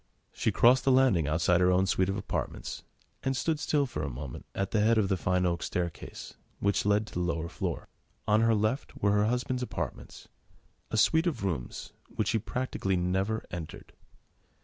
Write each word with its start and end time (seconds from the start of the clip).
She 0.33 0.51
crossed 0.51 0.83
the 0.83 0.91
landing 0.91 1.27
outside 1.27 1.61
her 1.61 1.71
own 1.71 1.85
suite 1.85 2.09
of 2.09 2.17
apartments, 2.17 2.81
and 3.21 3.37
stood 3.37 3.59
still 3.59 3.85
for 3.85 4.01
a 4.01 4.09
moment 4.09 4.47
at 4.55 4.71
the 4.71 4.81
head 4.81 4.97
of 4.97 5.09
the 5.09 5.15
fine 5.15 5.45
oak 5.45 5.61
staircase, 5.61 6.33
which 6.59 6.87
led 6.87 7.05
to 7.05 7.13
the 7.13 7.19
lower 7.19 7.47
floor. 7.47 7.87
On 8.27 8.41
her 8.41 8.55
left 8.55 8.95
were 8.97 9.11
her 9.11 9.25
husband's 9.25 9.61
apartments, 9.61 10.27
a 10.89 10.97
suite 10.97 11.27
of 11.27 11.43
rooms 11.43 11.93
which 12.09 12.29
she 12.29 12.39
practically 12.39 12.95
never 12.97 13.45
entered. 13.51 13.93